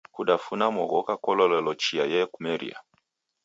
Kudafuna 0.15 0.65
mogoka 0.77 1.13
kulolelo 1.23 1.71
chia 1.81 2.05
yekumeria. 2.13 2.77